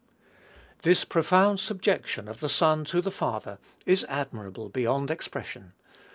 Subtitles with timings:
[0.81, 5.73] This profound subjection of the Son to the Father is admirable beyond expression.